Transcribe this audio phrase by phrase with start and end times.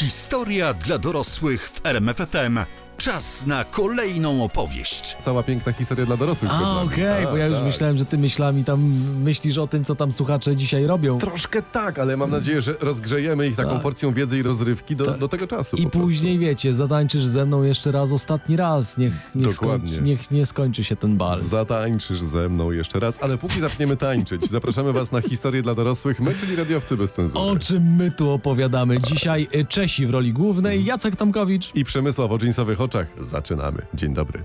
[0.00, 2.58] Historia dla dorosłych w RMFFM.
[3.04, 5.16] Czas na kolejną opowieść.
[5.20, 6.50] Cała piękna historia dla dorosłych.
[6.50, 6.86] przed A, nami.
[6.86, 7.64] okej, Tak, bo ja już tak.
[7.66, 8.80] myślałem, że ty myślami tam
[9.22, 11.18] myślisz o tym, co tam słuchacze dzisiaj robią.
[11.18, 13.82] Troszkę tak, ale mam nadzieję, że rozgrzejemy ich taką Tak.
[13.82, 15.18] porcją wiedzy i rozrywki do, Tak.
[15.18, 15.76] do tego czasu.
[15.76, 16.06] I po prostu.
[16.08, 18.98] później, wiecie, zatańczysz ze mną jeszcze raz, ostatni raz.
[18.98, 19.88] Niech, niech, Dokładnie.
[19.88, 21.40] skończy, niech nie skończy się ten bal.
[21.40, 26.20] Zatańczysz ze mną jeszcze raz, ale póki zaczniemy tańczyć, zapraszamy Was na historię dla dorosłych.
[26.20, 27.40] My, czyli radiowcy bez cenzury.
[27.44, 29.00] O czym my tu opowiadamy?
[29.00, 31.70] Dzisiaj y, Czesi w roli głównej, Jacek Tomkowicz.
[31.74, 32.89] I Przemysław o dżinsowych oczach.
[33.18, 33.86] Zaczynamy.
[33.94, 34.44] Dzień dobry.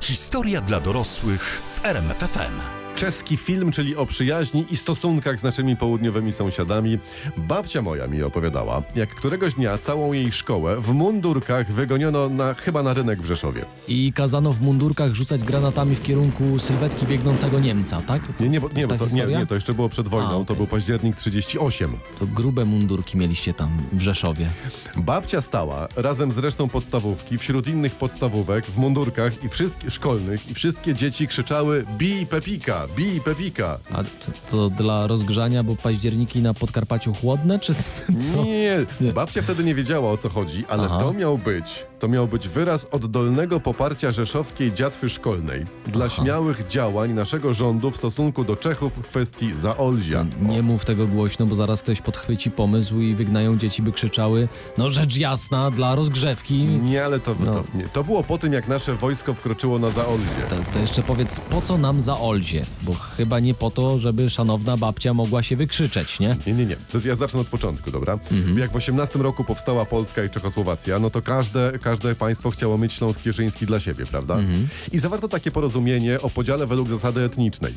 [0.00, 2.81] Historia dla dorosłych w RMFFM.
[2.96, 6.98] Czeski film, czyli o przyjaźni i stosunkach z naszymi południowymi sąsiadami.
[7.36, 12.82] Babcia moja mi opowiadała, jak któregoś dnia całą jej szkołę w mundurkach wygoniono na, chyba
[12.82, 13.64] na rynek w Rzeszowie.
[13.88, 18.26] I kazano w mundurkach rzucać granatami w kierunku sylwetki biegnąca Niemca, tak?
[18.26, 20.28] To, Nie, nie, bo, to nie, bo to, nie, nie, to jeszcze było przed wojną,
[20.28, 20.56] A, to okej.
[20.56, 21.96] był październik 38.
[22.18, 24.50] To grube mundurki mieliście tam w Rzeszowie.
[24.96, 30.54] Babcia stała razem z resztą podstawówki wśród innych podstawówek w mundurkach i wszystkie szkolnych i
[30.54, 33.78] wszystkie dzieci krzyczały bij Pepika, bij Pepika.
[33.92, 34.02] A
[34.50, 37.74] to, dla rozgrzania, bo październiki na Podkarpaciu chłodne, czy
[38.30, 38.44] co?
[38.44, 39.12] Nie, Nie.
[39.12, 40.98] babcia wtedy nie wiedziała o co chodzi, ale Aha.
[40.98, 46.14] to miał być, to miał być wyraz oddolnego poparcia rzeszowskiej dziatwy szkolnej dla Aha.
[46.22, 50.24] śmiałych działań naszego rządu w stosunku do Czechów w kwestii Zaolzia.
[50.40, 54.90] Nie mów tego głośno, bo zaraz ktoś podchwyci pomysł i wygnają dzieci, by krzyczały no
[54.90, 56.58] rzecz jasna, dla rozgrzewki.
[56.64, 57.52] Nie, ale to, No.
[57.54, 57.88] to, nie.
[57.88, 60.42] to było po tym, jak nasze wojsko wkroczyło na Zaolzie.
[60.50, 62.66] To, to jeszcze powiedz, po co nam za Olzie?
[62.82, 66.36] Bo chyba nie po to, żeby szanowna babcia mogła się wykrzyczeć, nie?
[66.46, 66.76] Nie, nie, nie.
[66.76, 68.18] To ja zacznę od początku, dobra?
[68.32, 68.58] Mhm.
[68.58, 72.92] Jak w 18 roku powstała Polska i Czechosłowacja, no to każde, każde państwo chciało mieć
[72.92, 74.34] Śląsk Cieszyński dla siebie, prawda?
[74.34, 74.68] Mhm.
[74.92, 77.74] I zawarto takie porozumienie o podziale według zasady etnicznej.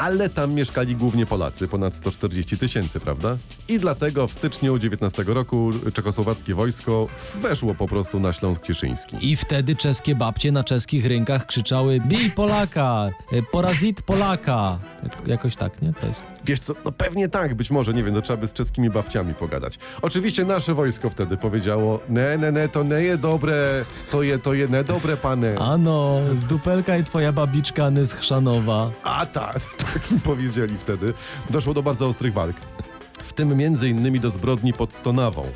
[0.00, 3.36] Ale tam mieszkali głównie Polacy, ponad 140 tysięcy, prawda?
[3.68, 7.08] I dlatego w styczniu 19 roku czechosłowackie wojsko
[7.40, 9.16] weszło po prostu na Śląsk Cieszyński.
[9.20, 14.78] I wtedy czeskie babcie na czeskich rynkach krzyczały bij Polaka, y, porazit Polaka.
[15.02, 15.92] Jak, jakoś tak, nie?
[15.92, 16.22] To jest...
[16.44, 19.34] Wiesz co, no pewnie tak, być może, nie wiem, to trzeba by z czeskimi babciami
[19.34, 19.78] pogadać.
[20.02, 24.54] Oczywiście nasze wojsko wtedy powiedziało, ne, ne, ne, to nie je dobre, to je, to
[24.54, 25.58] je nedobre, pane.
[25.58, 28.90] Ano, z dupelka i twoja babiczka Ny z Chrzanowa.
[29.02, 29.60] A tak,
[29.94, 31.14] tak im powiedzieli wtedy.
[31.50, 32.56] Doszło do bardzo ostrych walk.
[33.22, 35.46] W tym między innymi do zbrodni pod Stonawą.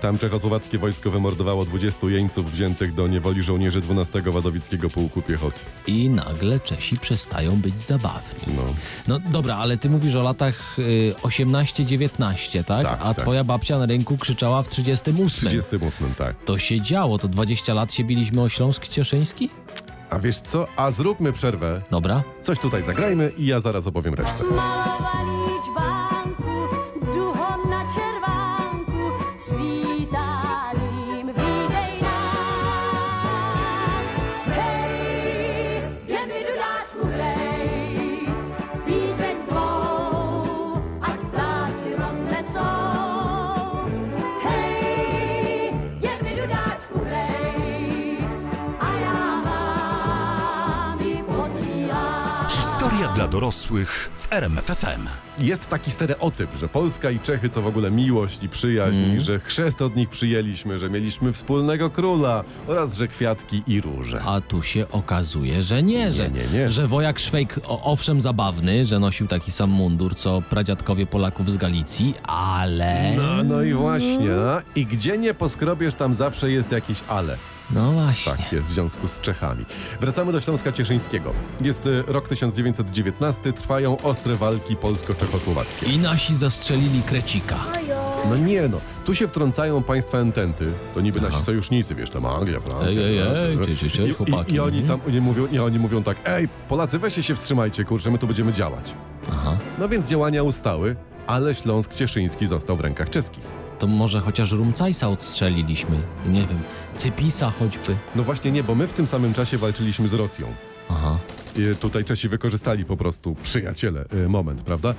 [0.00, 5.58] Tam czechosłowackie wojsko wymordowało 20 jeńców wziętych do niewoli żołnierzy 12 Wadowickiego Pułku Piechoty.
[5.86, 8.54] I nagle Czesi przestają być zabawni.
[8.56, 8.62] No.
[9.08, 12.86] No dobra, ale ty mówisz o latach y, 18-19, tak?
[12.86, 13.16] Tak, A tak.
[13.22, 15.48] twoja babcia na rynku krzyczała w 38.
[15.48, 16.36] 38, tak.
[16.44, 19.50] To się działo, to 20 lat się biliśmy o Śląsk Cieszyński?
[20.10, 20.66] A wiesz co?
[20.76, 21.82] A zróbmy przerwę.
[21.90, 22.22] Dobra.
[22.42, 24.44] Coś tutaj zagrajmy i ja zaraz opowiem resztę.
[24.50, 25.12] Mała
[25.46, 25.97] liczbanku,
[52.90, 55.06] Historia dla dorosłych w RMFFM.
[55.38, 59.20] Jest taki stereotyp, że Polska i Czechy to w ogóle miłość i przyjaźń, Mm.
[59.20, 64.22] że chrzest od nich przyjęliśmy, że mieliśmy wspólnego króla oraz że kwiatki i róże.
[64.26, 66.72] A tu się okazuje, że nie, że, nie, nie.
[66.72, 72.14] że wojak Szwejk, owszem zabawny, że nosił taki sam mundur, co pradziadkowie Polaków z Galicji,
[72.26, 73.12] ale...
[73.16, 74.28] No, no i właśnie.
[74.28, 74.60] No.
[74.74, 77.38] I gdzie nie poskrobiesz, tam zawsze jest jakieś ale.
[77.70, 78.32] No właśnie.
[78.32, 79.64] Tak jest w związku z Czechami.
[80.00, 81.32] Wracamy do Śląska Cieszyńskiego.
[81.60, 85.86] Jest y, rok 1919, trwają ostre walki polsko-czechosłowackie.
[85.86, 87.56] I nasi zastrzelili Krecika.
[88.28, 91.28] No nie no, tu się wtrącają państwa ententy, to niby Aha.
[91.32, 93.02] nasi sojusznicy, wiesz, tam Anglia, Francja.
[93.02, 93.58] Ej, ej, ej,
[94.08, 94.52] no, chłopaki.
[94.52, 97.84] i, I oni tam nie mówią, nie, oni mówią tak, ej, Polacy, weźcie się wstrzymajcie,
[97.84, 98.94] kurczę, my tu będziemy działać.
[99.32, 99.56] Aha.
[99.78, 100.96] No więc działania ustały,
[101.26, 103.57] ale Śląsk Cieszyński został w rękach czeskich.
[103.78, 106.02] To może chociaż Rumcajsa odstrzeliliśmy.
[106.26, 106.58] Nie wiem,
[106.96, 107.96] Cypisa choćby.
[108.16, 110.46] No właśnie nie, bo my w tym samym czasie walczyliśmy z Rosją.
[110.90, 111.18] Aha.
[111.56, 114.94] I tutaj Czesi wykorzystali po prostu przyjaciele y, moment, prawda?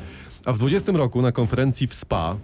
[0.46, 2.36] A w 20 roku na konferencji w SPA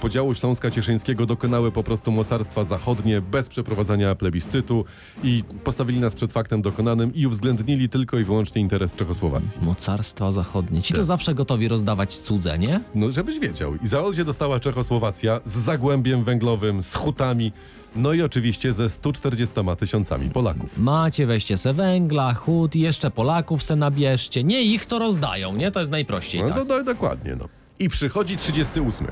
[0.00, 4.84] podziału Śląska Cieszyńskiego dokonały po prostu mocarstwa zachodnie bez przeprowadzania plebiscytu
[5.24, 9.58] i postawili nas przed faktem dokonanym i uwzględnili tylko i wyłącznie interes Czechosłowacji.
[9.62, 10.82] Mocarstwa zachodnie.
[10.82, 11.04] Ci to Tak.
[11.06, 12.80] zawsze gotowi rozdawać cudze, nie?
[12.94, 13.74] No, żebyś wiedział.
[13.76, 17.52] I Zaolzie dostała Czechosłowacja z zagłębiem węglowym, z hutami,
[17.96, 20.78] no i oczywiście ze 140 tysiącami Polaków.
[20.78, 24.44] Macie, weźcie se węgla, chód, jeszcze Polaków se nabierzcie.
[24.44, 25.70] Nie ich to rozdają, nie?
[25.70, 26.58] To jest najprościej, No tak?
[26.58, 27.48] to, to, dokładnie, no.
[27.78, 29.06] I przychodzi 38,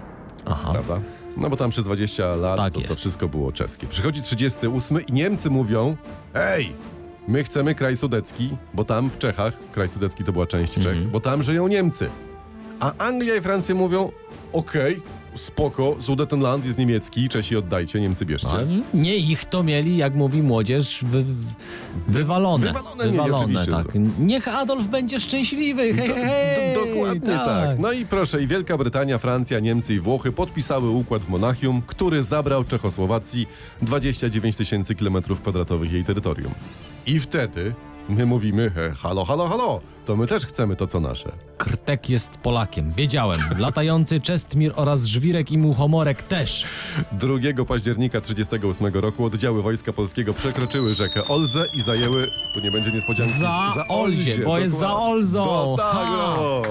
[0.53, 0.73] Aha.
[0.73, 1.01] prawda?
[1.37, 3.87] No bo tam przez 20 lat Tak to, to wszystko było czeskie.
[3.87, 5.97] Przychodzi 38 i Niemcy mówią,
[6.35, 6.73] ej,
[7.29, 10.79] my chcemy kraj sudecki, bo tam w Czechach, kraj sudecki to była część.
[10.79, 12.09] Czech, bo tam żyją Niemcy.
[12.81, 14.13] A Anglia i Francja mówią,
[14.53, 15.03] okej,
[15.35, 18.49] spoko, Sudetenland jest niemiecki, Czesi oddajcie, Niemcy bierzcie.
[18.95, 21.25] Nie ich to mieli, jak mówi młodzież, wy,
[22.09, 22.67] wywalone.
[22.67, 23.73] Wywalone mieli, oczywiście.
[23.73, 23.87] tak.
[24.19, 25.83] Niech Adolf będzie szczęśliwy.
[25.95, 26.75] Hej, hej, hej.
[26.75, 27.79] Do, dokładnie tak.
[27.79, 32.23] No i proszę, i Wielka Brytania, Francja, Niemcy i Włochy podpisały układ w Monachium, który
[32.23, 33.47] zabrał Czechosłowacji
[33.83, 36.53] 29 tysięcy kilometrów kwadratowych jej terytorium.
[37.07, 37.75] I wtedy
[38.09, 41.33] my mówimy, he, halo, halo, halo, to my też chcemy to, co nasze.
[41.59, 43.41] Krtek jest Polakiem, wiedziałem.
[43.59, 46.67] Latający Czestmir oraz Żwirek i Muchomorek też.
[47.13, 52.93] 2 października 1938 roku oddziały Wojska Polskiego przekroczyły rzekę Olzę i zajęły, tu nie będzie
[52.93, 53.33] niespodzianki,
[53.75, 54.97] Za Olzie, bo jest za.
[54.97, 55.45] Olzą.
[55.45, 56.63] Bo tak, Ha.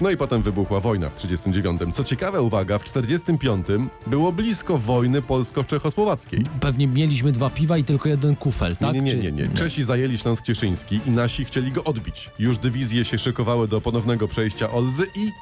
[0.00, 1.96] No i potem wybuchła wojna w 1939.
[1.96, 6.44] Co ciekawe, uwaga, w 1945 było blisko wojny polsko-czechosłowackiej.
[6.60, 8.94] Pewnie mieliśmy dwa piwa i tylko jeden kufel, tak?
[8.94, 9.48] Nie, nie, Czy- nie, nie.
[9.48, 12.30] Czesi zajęli Śląsk Cieszyński i nasi chcieli go odbić.
[12.38, 15.32] Już dywizje się szykowały do ponownego przejścia Olzy i...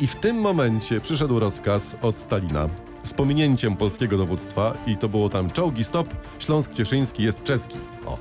[0.00, 2.68] I w tym momencie przyszedł rozkaz od Stalina
[3.04, 6.08] z pominięciem polskiego dowództwa i to było tam czołgi stop,
[6.38, 7.78] Śląsk Cieszyński jest czeski.
[8.06, 8.18] O,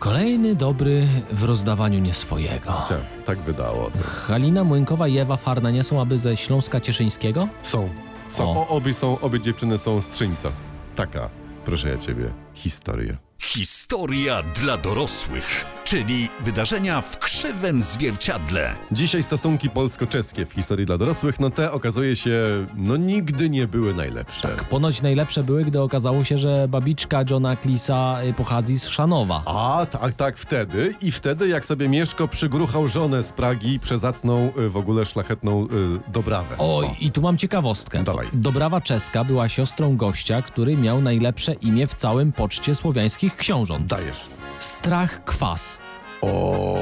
[0.00, 2.72] Kolejny dobry w rozdawaniu nie swojego.
[2.88, 3.90] tak, tak wydało.
[4.26, 7.48] Halina Młynkowa i Ewa Farna nie są aby ze Śląska Cieszyńskiego?
[7.62, 7.88] Są,
[8.30, 8.60] są, O.
[8.60, 8.68] o.
[8.68, 10.52] obie są, obie dziewczyny są z Trzyńca.
[10.96, 11.30] Taka,
[11.64, 13.16] proszę ja ciebie, historia.
[13.38, 18.74] Historia dla dorosłych, czyli wydarzenia w krzywym zwierciadle.
[18.92, 23.94] Dzisiaj stosunki polsko-czeskie w historii dla dorosłych, no te okazuje się, no nigdy nie były
[23.94, 24.48] najlepsze.
[24.68, 29.42] Ponoć najlepsze były, gdy okazało się, że babiczka Johna Klisa y, pochodzi z Szanowa.
[29.46, 30.94] A, tak, tak, wtedy.
[31.02, 35.68] I wtedy, jak sobie Mieszko przygruchał żonę z Pragi, przezacną y, w ogóle szlachetną y,
[36.12, 36.56] Dobrawę.
[36.58, 38.02] O, i tu mam ciekawostkę.
[38.04, 38.26] Dawaj.
[38.32, 43.86] Dobrawa czeska była siostrą gościa, który miał najlepsze imię w całym poczcie słowiańskich książąt.
[43.86, 44.39] Dajesz.
[44.60, 45.78] Strach Kwas.
[46.22, 46.80] O,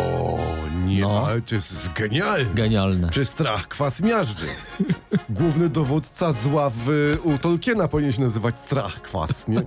[0.87, 1.27] nie, No.
[1.27, 2.55] ale to jest genialne.
[2.55, 3.11] Genialne.
[3.11, 4.47] Czy strach kwas miażdży?
[5.31, 9.63] Główny dowódca zła w, u Tolkiena powinien się nazywać strach kwas, nie?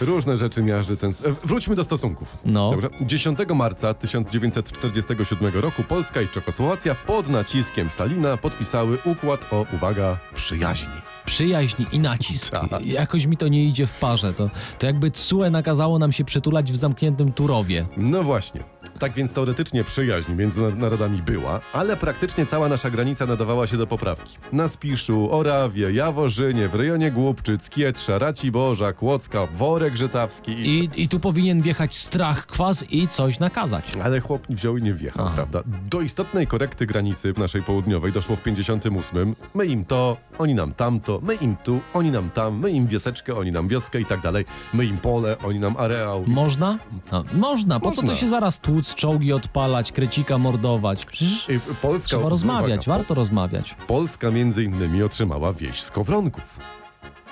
[0.00, 1.10] Różne rzeczy miażdży ten...
[1.10, 1.14] e,
[1.44, 2.36] Wróćmy do stosunków.
[2.44, 2.70] No.
[2.70, 2.88] Dobrze?
[3.00, 10.88] 10 marca 1947 roku Polska i Czechosłowacja pod naciskiem Stalina podpisały układ o, uwaga, przyjaźni.
[11.28, 12.48] Przyjaźń i nacisk.
[12.70, 12.86] Tak.
[12.86, 14.32] Jakoś mi to nie idzie w parze.
[14.34, 17.86] To, to jakby TSUE nakazało nam się przytulać w zamkniętym Turowie.
[17.96, 18.60] No właśnie.
[18.98, 23.76] Tak więc teoretycznie przyjaźń między na- narodami była, ale praktycznie cała nasza granica nadawała się
[23.76, 24.36] do poprawki.
[24.52, 30.52] Na Spiszu, Orawie, Jaworzynie, w rejonie Głubczyc, Kietrza, Raciborza, Kłodzka, Worek Żytawski.
[30.52, 33.84] I, I tu powinien wjechać strach kwas i coś nakazać.
[34.04, 35.34] Ale chłop wziął i nie wjechał, Aha.
[35.34, 35.62] prawda?
[35.90, 39.36] Do istotnej korekty granicy naszej południowej doszło w 58.
[39.54, 43.36] My im to, oni nam tamto, my im tu, oni nam tam, my im wioseczkę,
[43.36, 44.44] oni nam wioskę i tak dalej.
[44.74, 46.24] My im pole, oni nam areał.
[46.26, 46.78] Można?
[47.12, 47.80] No, można.
[47.80, 48.14] Po co Można.
[48.14, 51.06] to się zaraz tłuc, czołgi odpalać, krecika mordować?
[51.06, 53.76] Przecież I Polska, trzeba rozmawiać, uwaga, warto rozmawiać.
[53.86, 56.58] Polska między innymi otrzymała wieś z Kowronków.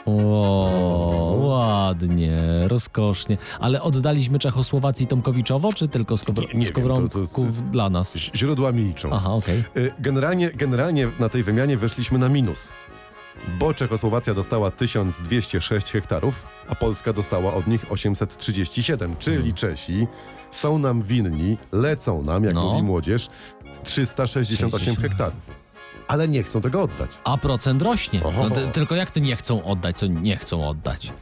[0.06, 3.36] O, ładnie, rozkosznie.
[3.60, 6.14] Ale oddaliśmy Czechosłowacji Tomkowiczowo, czy tylko
[6.52, 8.16] wiem, Skowronków dla nas?
[8.16, 9.10] Ź- Źródłami liczą.
[9.12, 9.64] Aha, okej.
[9.76, 12.68] Y, Generalnie, generalnie na tej wymianie weszliśmy na minus.
[13.58, 19.54] Bo Czechosłowacja dostała 1206 hektarów, a Polska dostała od nich 837, czyli Hmm.
[19.54, 20.06] Czesi
[20.50, 22.64] są nam winni, lecą nam, jak No.
[22.64, 23.28] mówi młodzież,
[23.84, 25.00] 368 60.
[25.00, 25.66] hektarów.
[26.08, 27.10] Ale nie chcą tego oddać.
[27.24, 28.20] A procent rośnie.
[28.38, 31.12] No, ty- tylko jak to nie chcą oddać, co nie chcą oddać?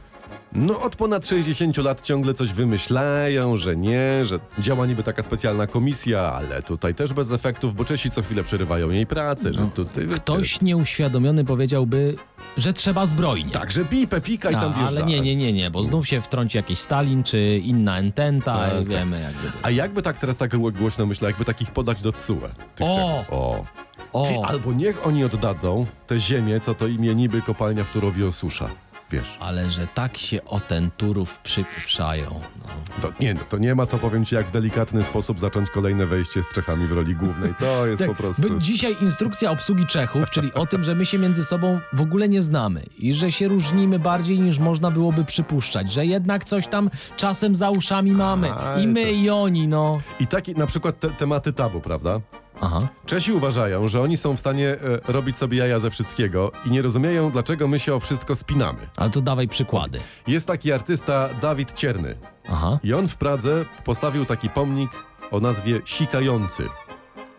[0.55, 5.67] No od ponad 60 lat ciągle coś wymyślają, że nie, że działa niby taka specjalna
[5.67, 10.07] komisja, ale tutaj też bez efektów, bo Czesi co chwilę przerywają jej pracę, że tutaj...
[10.07, 12.15] No, Ktoś nieuświadomiony powiedziałby,
[12.57, 13.51] że trzeba zbrojnie.
[13.51, 14.87] Także pipę, pika i A, tam wjeżdża.
[14.97, 18.73] ale nie, nie, nie, nie, bo znów się wtrąci jakiś Stalin czy inna ententa Tak,
[18.73, 18.89] tak.
[18.89, 19.51] wiemy jakby.
[19.61, 22.39] A jakby tak teraz tak głośno myślę, jakby takich podać do TSUE?
[22.79, 23.23] O!
[23.31, 23.65] O.
[24.13, 28.27] O, Ty, albo niech oni oddadzą te ziemię, co to imię niby kopalnia w Turowie
[28.27, 28.69] osusza.
[29.11, 32.41] Wiesz, ale że tak się o ten Turów przypiprzają.
[32.61, 33.01] No.
[33.01, 36.05] to nie, no, to nie ma to powiem ci jak w delikatny sposób zacząć kolejne
[36.05, 37.53] wejście z Czechami w roli głównej.
[37.59, 38.59] To jest Tak, po prostu...
[38.59, 42.41] dzisiaj instrukcja obsługi Czechów, czyli o tym, że my się między sobą w ogóle nie
[42.41, 47.55] znamy i że się różnimy bardziej niż można byłoby przypuszczać, że jednak coś tam czasem
[47.55, 48.53] za uszami mamy.
[48.53, 50.01] A, I my, to- i oni, no.
[50.19, 52.19] I takie na przykład te, tematy tabu, prawda?
[52.61, 52.79] Aha.
[53.05, 56.81] Czesi uważają, że oni są w stanie e, robić sobie jaja ze wszystkiego i nie
[56.81, 58.79] rozumieją, dlaczego my się o wszystko spinamy.
[58.97, 59.99] Ale to dawaj przykłady.
[60.27, 62.15] Jest taki artysta Dawid Cierny
[62.49, 62.79] Aha.
[62.83, 64.91] i on w Pradze postawił taki pomnik
[65.31, 66.63] o nazwie Sikający.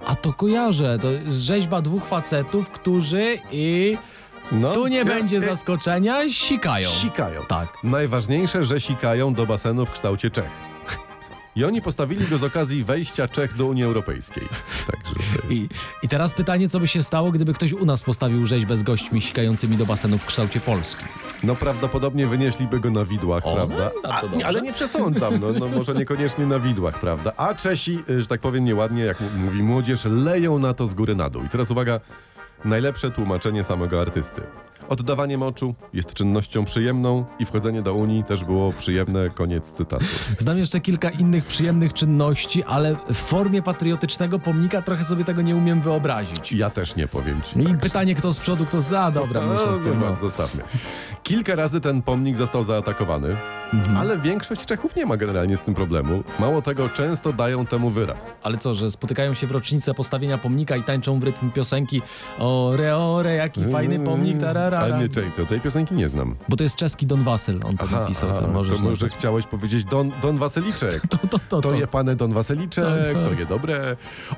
[0.06, 0.98] A to kojarzę.
[0.98, 3.98] To jest rzeźba dwóch facetów, którzy i
[4.52, 6.88] No, Tu nie będzie e, zaskoczenia, sikają.
[6.88, 7.42] Sikają.
[7.48, 7.68] Tak.
[7.84, 10.50] Najważniejsze, że sikają do basenu w kształcie Czech.
[11.56, 14.48] I oni postawili go z okazji wejścia Czech do Unii Europejskiej.
[14.86, 15.68] Także to I,
[16.02, 19.20] I teraz pytanie, co by się stało, gdyby ktoś u nas postawił rzeźbę z gośćmi
[19.20, 21.04] sikającymi do basenu w kształcie Polski?
[21.42, 23.90] no prawdopodobnie wynieśliby go na widłach, O, prawda?
[24.04, 27.32] no, A, ale nie przesądzam, no, no może niekoniecznie na widłach, prawda?
[27.36, 31.14] A Czesi, y, że tak powiem nieładnie, jak mówi młodzież, leją na to z góry
[31.14, 31.44] na dół.
[31.44, 32.00] I teraz uwaga,
[32.64, 34.42] najlepsze tłumaczenie samego artysty.
[34.88, 40.04] Oddawanie moczu jest czynnością przyjemną i wchodzenie do Unii też było przyjemne, koniec cytatu.
[40.38, 45.56] Znam jeszcze kilka innych przyjemnych czynności, ale w formie patriotycznego pomnika trochę sobie tego nie
[45.56, 46.52] umiem wyobrazić.
[46.52, 47.60] Ja też nie powiem ci.
[47.60, 47.80] I tak.
[47.80, 48.92] pytanie, kto z przodu, kto z...
[48.92, 50.00] A, dobra, myślę z tym.
[50.00, 50.16] no, No.
[50.16, 50.62] Zostawmy.
[51.26, 53.36] Kilka razy ten pomnik został zaatakowany,
[53.72, 53.96] Mhm.
[53.96, 56.22] ale większość Czechów nie ma generalnie z tym problemu.
[56.40, 58.32] Mało tego, często dają temu wyraz.
[58.42, 62.02] Ale co, że spotykają się w rocznicę postawienia pomnika i tańczą w rytm piosenki
[62.38, 64.78] Ore, ore, jaki fajny pomnik, tarara.
[64.78, 66.36] Ale nie, czekaj, to tej piosenki nie znam.
[66.48, 68.28] Bo to jest czeski Don Wasyl, on to napisał.
[68.30, 69.12] aha, to to może znać.
[69.12, 71.02] chciałeś powiedzieć Don, Don Waseliczek.
[71.10, 71.74] to, to, to, To to.
[71.74, 73.24] je pane Don Waseliczek, Tak, tak.
[73.24, 73.96] to je dobre.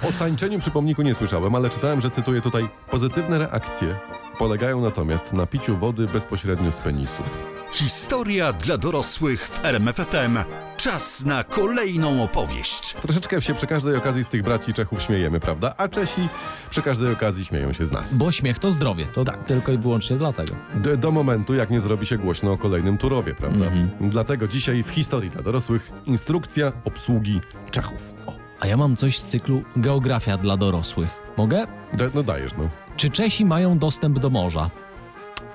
[0.09, 3.97] O tańczeniu przy pomniku nie słyszałem, ale czytałem, że cytuję tutaj pozytywne reakcje
[4.39, 7.27] polegają natomiast na piciu wody bezpośrednio z penisów.
[7.73, 10.39] Historia dla dorosłych w RMFFM.
[10.77, 12.95] Czas na kolejną opowieść.
[13.03, 15.75] Troszeczkę się przy każdej okazji z tych braci Czechów śmiejemy, prawda?
[15.77, 16.29] A Czesi
[16.71, 18.15] przy każdej okazji śmieją się z nas.
[18.17, 19.07] Bo śmiech to zdrowie.
[19.15, 20.55] To tylko i wyłącznie dlatego.
[20.75, 23.65] Do, do momentu, jak nie zrobi się głośno o kolejnym Turowie, prawda?
[24.01, 27.41] Dlatego dzisiaj w historii dla dorosłych instrukcja obsługi
[27.71, 27.99] Czechów.
[28.27, 31.09] O, A ja mam coś z cyklu Geografia dla dorosłych.
[31.37, 31.67] Mogę?
[31.93, 32.69] da, no dajesz, no.
[32.99, 34.71] Czy Czesi mają dostęp do morza?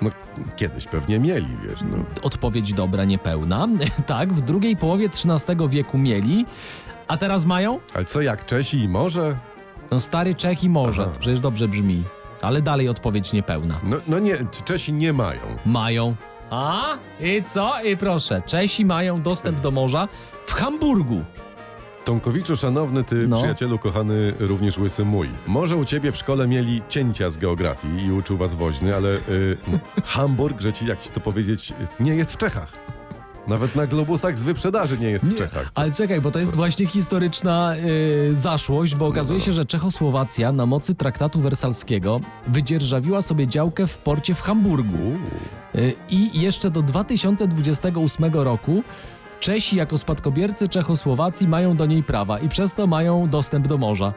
[0.02, 0.10] No
[0.56, 1.98] kiedyś pewnie mieli, wiesz, no.
[2.22, 3.68] Odpowiedź dobra, niepełna.
[4.08, 6.46] tak, w drugiej połowie XIII wieku mieli,
[7.08, 7.80] a teraz mają?
[7.94, 9.36] Ale co jak Czesi i może?
[9.92, 11.12] No stary Czech i morze, Aha.
[11.14, 12.04] to przecież dobrze brzmi.
[12.42, 13.80] Ale dalej odpowiedź niepełna.
[13.84, 15.42] No, no nie, Czesi nie mają.
[15.66, 16.16] Mają.
[16.50, 16.82] A?
[17.22, 17.84] I co?
[17.84, 20.08] I proszę, Czesi mają dostęp do morza
[20.46, 21.24] w Hamburgu.
[22.06, 23.38] Tomkowiczu, szanowny ty, No.
[23.38, 25.30] przyjacielu kochany, również łysy mój.
[25.48, 29.58] Może u ciebie w szkole mieli cięcia z geografii i uczył was woźny, ale y,
[30.06, 32.72] Hamburg, że ci, jak ci to powiedzieć, nie jest w Czechach.
[33.48, 35.72] Nawet na globusach z wyprzedaży nie jest w Czechach.
[35.76, 37.76] Ale czekaj, bo to jest właśnie historyczna
[38.30, 39.46] y, zaszłość, bo okazuje No.
[39.46, 45.12] się, że Czechosłowacja na mocy traktatu wersalskiego wydzierżawiła sobie działkę w porcie w Hamburgu.
[45.76, 48.84] Y, I jeszcze do 2028 roku
[49.44, 54.14] Czesi jako spadkobiercy Czechosłowacji mają do niej prawa i przez to mają dostęp do morza.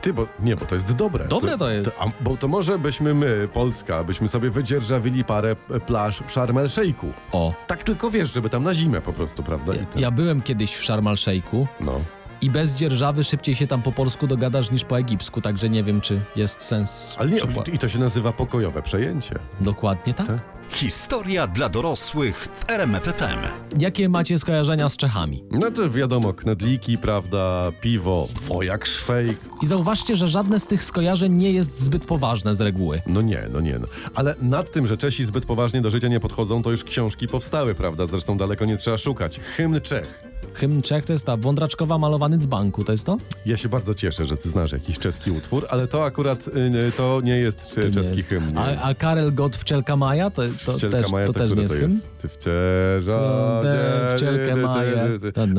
[0.00, 1.24] Ty, bo nie, bo to jest dobre.
[1.28, 1.90] Dobre to jest.
[1.98, 6.58] a, bo to może byśmy my, Polska, byśmy sobie wydzierżawili parę e, plaż w Sharm
[6.58, 7.06] el Sheikhu.
[7.32, 9.72] O, Tak tylko wiesz, żeby tam na zimę po prostu, prawda?
[9.72, 12.00] To- ja byłem kiedyś w Sharm el-Sheikhu No.
[12.40, 16.00] i bez dzierżawy szybciej się tam po polsku dogadasz niż po egipsku, także nie wiem,
[16.00, 17.14] czy jest sens.
[17.18, 17.40] Ale nie,
[17.72, 19.34] i to się nazywa pokojowe przejęcie.
[19.60, 20.26] Dokładnie tak.
[20.26, 20.36] Tak.
[20.78, 23.38] Historia dla dorosłych w RMFFM.
[23.78, 25.44] Jakie macie skojarzenia z Czechami?
[25.50, 29.38] No to wiadomo, knedliki, prawda, piwo, wojak szwejk.
[29.62, 33.00] I zauważcie, że żadne z tych skojarzeń nie jest zbyt poważne z reguły.
[33.06, 33.78] No nie, no nie.
[33.78, 33.86] No.
[34.14, 37.74] Ale nad tym, że Czesi zbyt poważnie do życia nie podchodzą, to już książki powstały,
[37.74, 38.06] prawda?
[38.06, 39.40] Zresztą daleko nie trzeba szukać.
[39.40, 40.27] Hymn Czech.
[40.54, 43.16] Hymn Czech to jest ta Wądraczkowa malowany z banku, to jest to?
[43.46, 47.20] Ja się bardzo cieszę, że ty znasz jakiś czeski utwór, ale to akurat y, to
[47.24, 48.28] nie jest To czeski jest.
[48.28, 48.52] hymn.
[48.52, 48.58] Nie.
[48.58, 51.62] A, a Karel Gott Wcielka Maja to, to, Wcielka też, Maja, to to, też nie
[51.62, 52.00] jest to hymn?
[52.22, 52.28] Ty
[53.62, 55.04] Będę wcielkę Maja.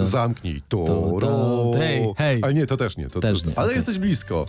[0.06, 0.86] Zamknij To,
[1.22, 2.40] to, hej, hej.
[2.44, 3.10] Ale nie, to też nie.
[3.10, 3.78] To, Też to, nie, Ale okej.
[3.78, 4.46] jesteś blisko.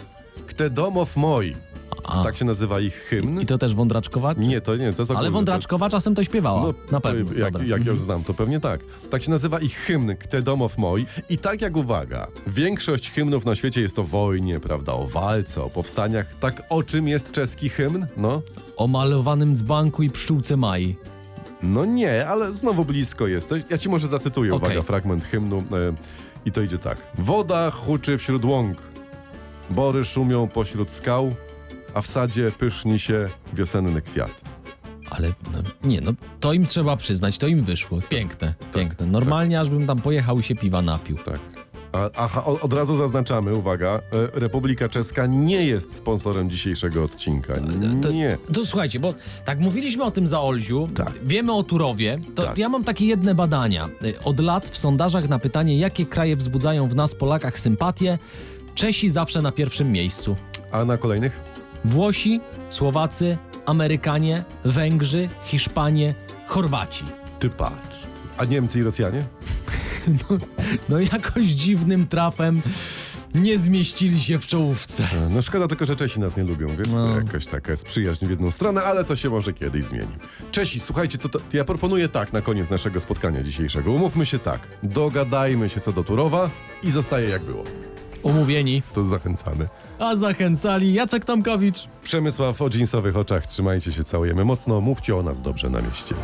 [0.46, 1.56] Kte domow moi.
[2.04, 3.40] A, Tak się nazywa ich hymn.
[3.40, 4.32] I to też Wądraczkowa?
[4.32, 6.62] Nie, to nie, to jest Ale Wądraczkowa czasem to śpiewała.
[6.62, 7.38] No, Na pewno.
[7.38, 8.80] Jak, jak ja już znam, to pewnie tak.
[9.10, 11.06] Tak się nazywa ich hymn Kte domow moi.
[11.28, 15.70] I tak jak uwaga, większość hymnów na świecie jest o wojnie, prawda, o walce, o
[15.70, 16.26] powstaniach.
[16.40, 18.06] Tak o czym jest czeski hymn?
[18.16, 18.42] No,
[18.76, 20.96] O malowanym dzbanku i pszczółce Mai.
[21.62, 23.62] no nie, ale znowu blisko jesteś.
[23.70, 24.68] Ja ci może zacytuję, Okej.
[24.68, 25.58] uwaga, fragment hymnu.
[25.58, 25.62] E,
[26.44, 27.02] I to idzie tak.
[27.18, 28.78] Woda huczy wśród łąk,
[29.70, 31.34] bory szumią pośród skał,
[31.94, 34.30] a w sadzie pyszni się wiosenny kwiat.
[35.20, 37.98] Ale no, nie, no to im trzeba przyznać, to im wyszło.
[38.08, 39.06] Piękne, Tak, piękne.
[39.06, 41.16] Normalnie, aż bym tam pojechał i się piwa napił.
[41.16, 41.38] Tak.
[41.92, 44.00] A, aha, od razu zaznaczamy, uwaga, e,
[44.40, 47.54] Republika Czeska nie jest sponsorem dzisiejszego odcinka.
[48.02, 48.38] To, Nie.
[48.54, 51.12] To słuchajcie, bo tak mówiliśmy o tym za Olziu, Tak.
[51.22, 52.58] wiemy o Turowie, to Tak.
[52.58, 53.88] ja mam takie jedne badania.
[54.04, 58.18] Y, Od lat w sondażach na pytanie, jakie kraje wzbudzają w nas Polakach sympatię,
[58.74, 60.36] Czesi zawsze na pierwszym miejscu.
[60.72, 61.40] A na kolejnych?
[61.84, 66.14] Włosi, Słowacy, Amerykanie, Węgrzy, Hiszpanie,
[66.46, 67.04] Chorwaci.
[67.40, 67.96] Ty patrz.
[68.38, 69.24] A Niemcy i Rosjanie?
[70.88, 72.62] No jakoś dziwnym trafem
[73.34, 75.02] nie zmieścili się w czołówce.
[75.04, 76.88] E, No szkoda tylko, że Czesi nas nie lubią, wiesz?
[76.88, 77.08] No.
[77.08, 80.12] To Jakaś taka jest przyjaźń w jedną stronę, ale to się może kiedyś zmieni.
[80.52, 83.92] Czesi, słuchajcie, to, to ja proponuję tak na koniec naszego spotkania dzisiejszego.
[83.92, 86.50] Umówmy się tak, dogadajmy się co do Turowa
[86.82, 87.64] i zostaje jak było.
[88.22, 88.82] Umówieni.
[88.94, 89.68] To zachęcamy.
[90.00, 91.88] A zachęcali Jacek Tomkowicz.
[92.02, 96.14] Przemysław o dżinsowych oczach, trzymajcie się, całujemy mocno, mówcie o nas dobrze na mieście.